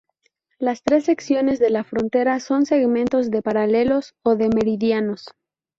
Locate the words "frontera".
1.83-2.39